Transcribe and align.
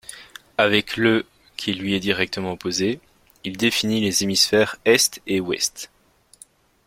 Avec 0.57 0.97
le 0.97 1.27
qui 1.57 1.75
lui 1.75 1.93
est 1.93 1.99
directement 1.99 2.53
opposé, 2.53 2.99
il 3.43 3.55
définit 3.55 4.01
les 4.01 4.23
hémisphères 4.23 4.77
est 4.83 5.21
et 5.27 5.39
ouest. 5.39 5.91